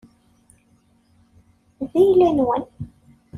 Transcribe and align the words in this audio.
D 1.91 1.93
ayla-nwen. 2.01 2.63